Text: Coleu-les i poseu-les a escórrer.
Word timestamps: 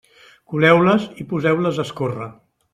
Coleu-les 0.53 1.05
i 1.23 1.27
poseu-les 1.35 1.81
a 1.81 1.87
escórrer. 1.89 2.35